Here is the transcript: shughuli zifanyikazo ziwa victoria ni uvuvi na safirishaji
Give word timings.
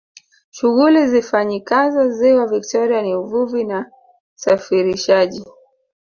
shughuli 0.51 1.07
zifanyikazo 1.07 2.07
ziwa 2.09 2.47
victoria 2.47 3.01
ni 3.01 3.15
uvuvi 3.15 3.63
na 3.63 3.91
safirishaji 4.35 5.43